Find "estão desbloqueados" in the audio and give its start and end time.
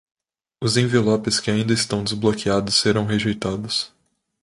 1.73-2.73